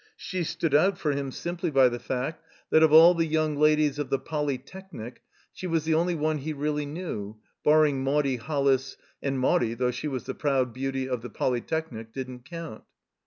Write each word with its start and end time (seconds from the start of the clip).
She 0.17 0.43
stood 0.43 0.73
out 0.73 0.97
for 0.97 1.11
him 1.11 1.31
simply 1.31 1.69
by 1.69 1.87
the 1.87 1.99
fact 1.99 2.43
that, 2.71 2.81
of 2.81 2.91
all 2.91 3.13
the 3.13 3.27
young 3.27 3.55
ladies 3.55 3.99
of 3.99 4.09
the 4.09 4.17
Polytechnic, 4.17 5.21
she 5.53 5.67
was 5.67 5.83
the 5.83 5.93
only 5.93 6.15
one 6.15 6.39
he 6.39 6.53
really 6.53 6.87
knew— 6.87 7.37
^barring 7.67 7.97
Maudie 7.97 8.39
HoUis, 8.39 8.97
and 9.21 9.39
Maudie, 9.39 9.75
though 9.75 9.91
she 9.91 10.07
was 10.07 10.23
the 10.23 10.33
proud 10.33 10.73
beauty 10.73 11.07
of 11.07 11.21
the 11.21 11.29
Polytechnic, 11.29 12.13
didn't 12.13 12.45
coimt. 12.49 12.81